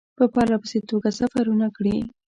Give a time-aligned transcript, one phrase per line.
[0.17, 1.97] په پرله پسې توګه سفرونه کړي.